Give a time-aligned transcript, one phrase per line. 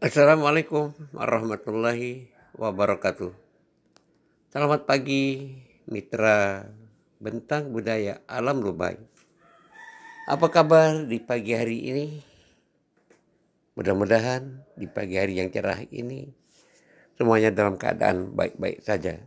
[0.00, 3.36] Assalamualaikum warahmatullahi wabarakatuh.
[4.48, 5.52] Selamat pagi
[5.84, 6.64] mitra
[7.20, 8.96] bentang budaya alam Lubai.
[10.24, 12.06] Apa kabar di pagi hari ini?
[13.76, 16.32] Mudah-mudahan di pagi hari yang cerah ini
[17.20, 19.20] semuanya dalam keadaan baik-baik saja.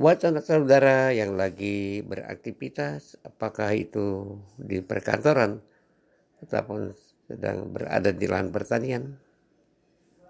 [0.00, 5.60] Buat anak saudara yang lagi beraktivitas, apakah itu di perkantoran
[6.42, 6.92] ataupun
[7.30, 9.16] sedang berada di lahan pertanian,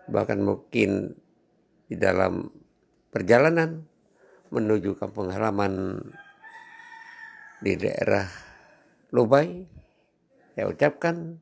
[0.06, 1.16] bahkan mungkin
[1.88, 2.52] di dalam
[3.08, 3.84] perjalanan
[4.52, 5.98] menuju kampung halaman
[7.64, 8.28] di daerah
[9.12, 9.64] Lubai,
[10.52, 11.40] saya ucapkan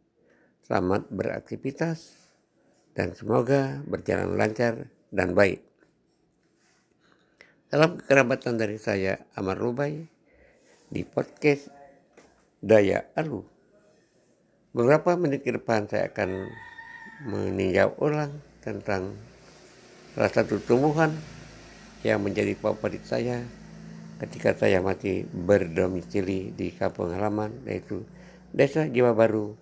[0.67, 2.15] selamat beraktivitas
[2.95, 5.63] dan semoga berjalan lancar dan baik.
[7.71, 10.03] Salam kerabatan dari saya Amar Lubai
[10.91, 11.71] di podcast
[12.59, 13.60] Daya Alu.
[14.71, 16.47] Beberapa menit ke depan saya akan
[17.27, 18.31] meninjau ulang
[18.63, 19.19] tentang
[20.15, 21.11] salah satu tumbuhan
[22.07, 23.43] yang menjadi favorit saya
[24.23, 28.07] ketika saya masih berdomisili di kampung halaman yaitu
[28.55, 29.59] Desa Jiwa Baru,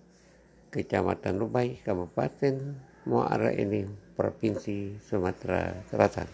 [0.77, 2.77] Kecamatan Lubai, Kabupaten
[3.09, 6.29] Muara ini, Provinsi Sumatera Selatan.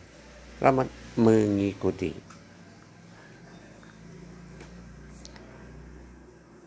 [0.58, 2.10] Selamat mengikuti.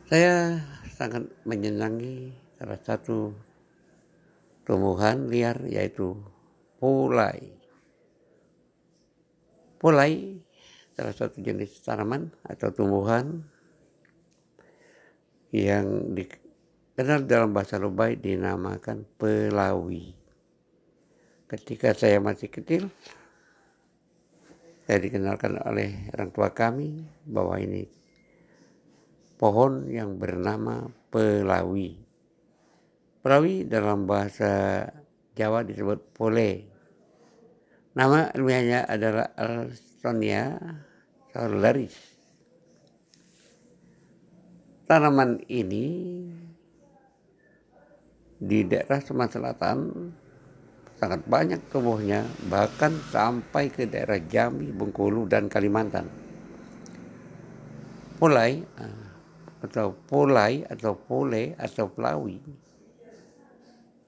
[0.07, 0.63] Saya
[0.97, 3.29] sangat menyenangi salah satu
[4.65, 6.17] tumbuhan liar yaitu
[6.81, 7.53] pulai.
[9.77, 10.41] Pulai
[10.97, 13.45] salah satu jenis tanaman atau tumbuhan
[15.53, 20.17] yang dikenal dalam bahasa Lubai dinamakan pelawi.
[21.45, 22.89] Ketika saya masih kecil,
[24.89, 27.96] saya dikenalkan oleh orang tua kami bahwa ini
[29.37, 31.97] pohon yang bernama pelawi.
[33.21, 34.83] Pelawi dalam bahasa
[35.37, 36.65] Jawa disebut pole.
[37.93, 40.57] Nama ilmiahnya adalah Alstonia
[41.33, 41.93] solaris.
[44.89, 45.85] Tanaman ini
[48.37, 49.77] di daerah Sumatera Selatan
[50.97, 56.09] sangat banyak tumbuhnya bahkan sampai ke daerah Jambi, Bengkulu dan Kalimantan.
[58.17, 59.06] Pulai eh,
[59.63, 62.39] atau pulai atau pule atau pelawi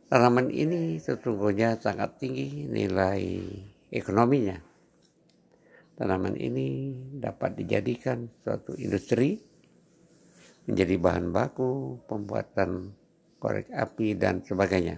[0.10, 3.46] tanaman ini sesungguhnya sangat tinggi nilai
[3.94, 4.58] ekonominya.
[5.94, 9.38] Tanaman ini dapat dijadikan suatu industri
[10.66, 12.90] menjadi bahan baku pembuatan
[13.38, 14.98] korek api dan sebagainya.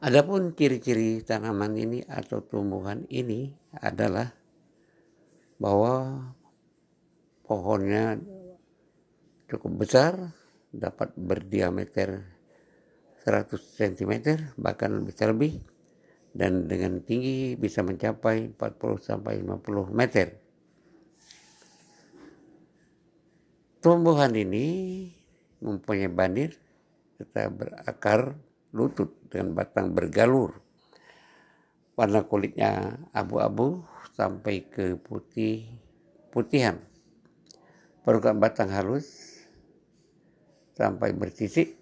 [0.00, 4.32] Adapun ciri-ciri tanaman ini atau tumbuhan ini adalah
[5.60, 6.24] bahwa
[7.50, 8.14] pohonnya
[9.50, 10.14] cukup besar,
[10.70, 12.22] dapat berdiameter
[13.26, 14.14] 100 cm
[14.54, 15.58] bahkan bisa lebih
[16.30, 20.38] dan dengan tinggi bisa mencapai 40 sampai 50 meter.
[23.82, 25.08] Tumbuhan ini
[25.58, 26.54] mempunyai bandir
[27.18, 28.38] serta berakar
[28.70, 30.54] lutut dengan batang bergalur.
[31.98, 33.82] Warna kulitnya abu-abu
[34.14, 35.66] sampai ke putih
[36.30, 36.89] putihan.
[38.00, 39.06] Permukaan batang halus
[40.72, 41.76] sampai bersisik.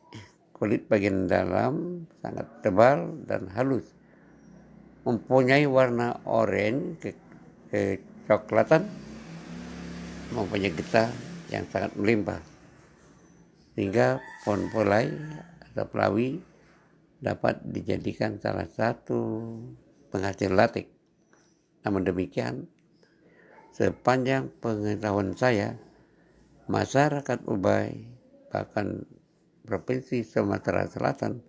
[0.50, 3.86] Kulit bagian dalam sangat tebal dan halus.
[5.06, 7.14] Mempunyai warna oranye ke,
[7.70, 8.90] kecoklatan.
[10.34, 11.14] Mempunyai getah
[11.54, 12.42] yang sangat melimpah.
[13.78, 15.14] Sehingga pohon polai
[15.70, 16.42] atau pelawi
[17.22, 19.46] dapat dijadikan salah satu
[20.10, 20.90] penghasil latik.
[21.86, 22.66] Namun demikian,
[23.70, 25.78] sepanjang pengetahuan saya,
[26.68, 28.04] masyarakat Ubay,
[28.52, 29.08] bahkan
[29.64, 31.40] Provinsi Sumatera Selatan,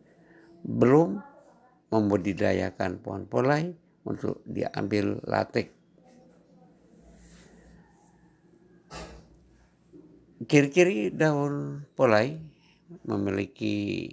[0.64, 1.20] belum
[1.92, 3.72] membudidayakan pohon polai
[4.04, 5.72] untuk diambil latik.
[10.50, 12.40] Ciri-ciri daun polai
[13.06, 14.08] memiliki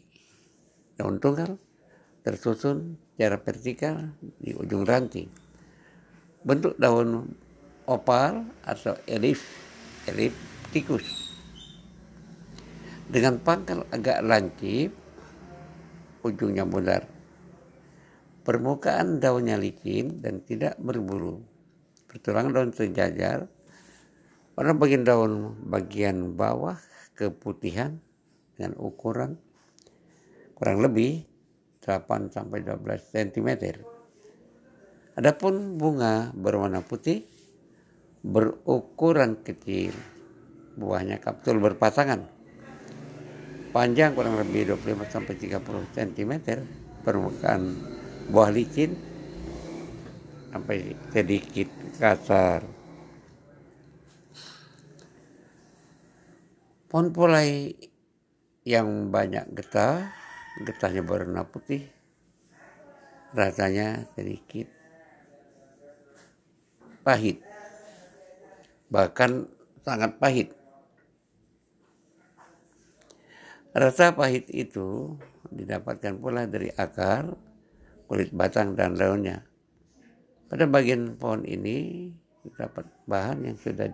[0.98, 1.56] daun tunggal
[2.26, 4.10] tersusun secara vertikal
[4.42, 5.30] di ujung ranting.
[6.42, 7.30] Bentuk daun
[7.86, 9.46] opal atau elif,
[10.76, 11.32] eliptikus.
[13.08, 14.92] Dengan pangkal agak lancip,
[16.20, 17.08] ujungnya bundar.
[18.44, 21.40] Permukaan daunnya licin dan tidak berbulu.
[22.12, 23.48] Pertulangan daun sejajar.
[24.52, 26.76] Pada bagian daun bagian bawah
[27.16, 27.96] keputihan
[28.56, 29.36] dengan ukuran
[30.56, 31.24] kurang lebih
[31.84, 33.48] 8 sampai 12 cm.
[35.16, 37.24] Adapun bunga berwarna putih
[38.20, 40.15] berukuran kecil.
[40.76, 42.36] Buahnya kapsul berpasangan.
[43.76, 45.60] panjang kurang lebih 25 sampai 30
[45.92, 46.32] cm
[47.04, 47.76] permukaan
[48.32, 48.96] buah licin
[50.48, 51.68] sampai sedikit
[52.00, 52.64] kasar.
[56.88, 57.76] Pohon pulai
[58.64, 60.08] yang banyak getah,
[60.64, 61.84] getahnya berwarna putih,
[63.36, 64.72] rasanya sedikit
[67.04, 67.44] pahit,
[68.88, 69.44] bahkan
[69.84, 70.56] sangat pahit.
[73.76, 75.20] Rasa pahit itu
[75.52, 77.28] didapatkan pula dari akar,
[78.08, 79.44] kulit batang, dan daunnya.
[80.48, 82.08] Pada bagian pohon ini
[82.40, 83.92] terdapat bahan yang sudah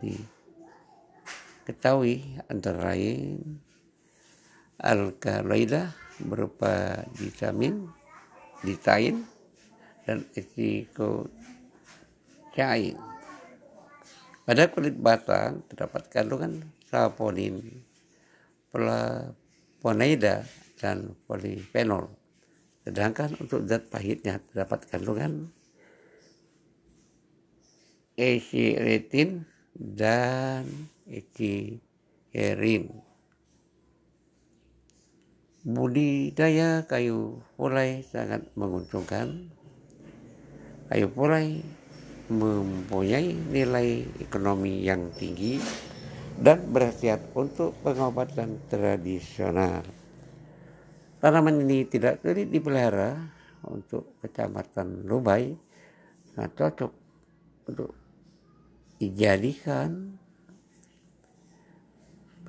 [1.67, 3.58] diketahui antara lain
[4.79, 5.90] alkaloida
[6.31, 7.90] berupa vitamin,
[8.62, 9.26] ditain,
[10.06, 10.23] dan
[12.55, 12.94] cair.
[14.46, 17.82] Pada kulit batang terdapat kandungan saponin,
[19.82, 20.46] flavonoida
[20.79, 22.06] dan polifenol.
[22.87, 25.50] Sedangkan untuk zat pahitnya terdapat kandungan
[28.14, 29.43] eciritin
[29.75, 30.67] dan
[31.11, 33.02] eciherin.
[35.62, 39.50] Budidaya kayu pulai sangat menguntungkan.
[40.90, 41.62] Kayu pulai
[42.31, 45.58] mempunyai nilai ekonomi yang tinggi
[46.38, 49.84] dan berhasiat untuk pengobatan tradisional.
[51.23, 53.14] Tanaman ini tidak sulit dipelihara
[53.70, 55.55] untuk kecamatan Lubai,
[56.34, 56.93] nah, cocok
[57.70, 57.94] untuk
[58.99, 60.19] dijadikan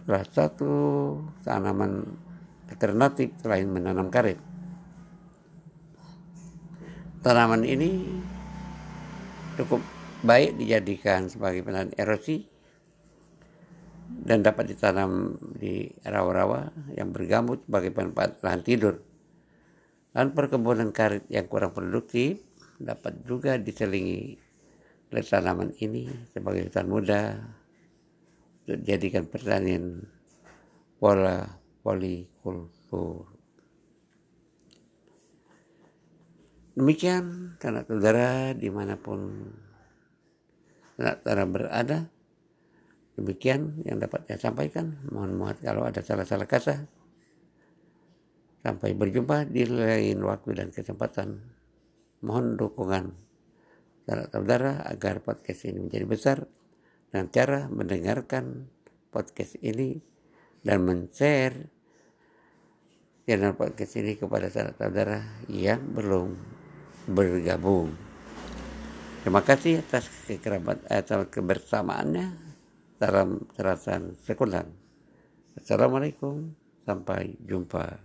[0.03, 0.71] salah satu
[1.45, 2.03] tanaman
[2.68, 4.41] alternatif selain menanam karet.
[7.24, 8.03] Tanaman ini
[9.56, 9.79] cukup
[10.25, 12.52] baik dijadikan sebagai penahan erosi
[14.21, 19.01] dan dapat ditanam di rawa-rawa yang bergambut sebagai manfaat lahan tidur.
[20.13, 22.38] Dan perkebunan karet yang kurang produktif
[22.77, 24.38] dapat juga diselingi
[25.10, 27.21] oleh tanaman ini sebagai hutan muda
[28.63, 30.06] untuk dijadikan pertanian
[31.01, 31.45] pola
[31.81, 33.30] polikultur.
[36.74, 39.54] Demikian karena saudara di mana pun
[40.98, 42.10] saudara berada,
[43.13, 44.98] Demikian yang dapat saya sampaikan.
[45.13, 46.89] Mohon maaf kalau ada salah-salah kata.
[48.63, 51.44] Sampai berjumpa di lain waktu dan kesempatan.
[52.24, 53.06] Mohon dukungan
[54.04, 56.38] saudara-saudara agar podcast ini menjadi besar
[57.12, 58.71] dan cara mendengarkan
[59.13, 60.01] podcast ini
[60.63, 61.71] dan men-share
[63.24, 66.36] channel podcast ini kepada saudara-saudara yang belum
[67.07, 67.95] bergabung.
[69.24, 72.43] Terima kasih atas kekerabat atau kebersamaannya.
[73.03, 74.63] Salam terasa sekulan.
[75.59, 76.55] Assalamualaikum.
[76.88, 78.00] Sampai jumpa.